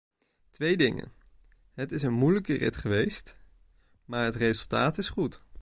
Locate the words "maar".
4.05-4.25